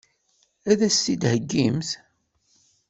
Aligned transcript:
Ad 0.71 0.79
as-t-id-theggimt? 0.87 1.89